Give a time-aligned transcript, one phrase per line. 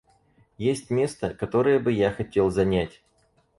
[0.57, 3.03] Есть место, которое бы я хотел занять.